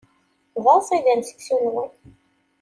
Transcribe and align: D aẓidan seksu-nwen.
D 0.63 0.65
aẓidan 0.75 1.21
seksu-nwen. 1.29 1.91